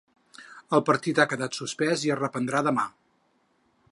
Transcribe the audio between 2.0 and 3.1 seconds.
i es reprendrà demà.